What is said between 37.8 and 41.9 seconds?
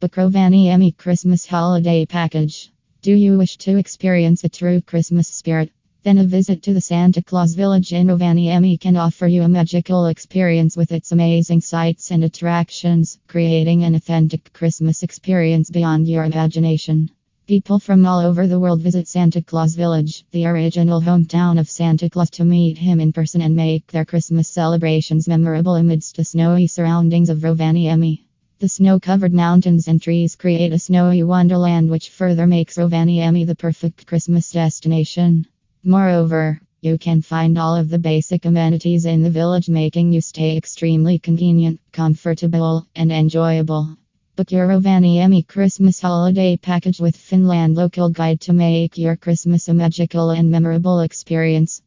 the basic amenities in the village, making you stay extremely convenient,